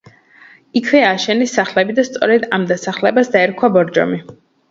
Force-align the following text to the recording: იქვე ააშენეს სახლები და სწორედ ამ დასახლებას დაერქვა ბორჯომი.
იქვე 0.79 1.01
ააშენეს 1.09 1.53
სახლები 1.57 1.95
და 1.99 2.05
სწორედ 2.09 2.47
ამ 2.59 2.65
დასახლებას 2.71 3.31
დაერქვა 3.37 3.73
ბორჯომი. 3.77 4.19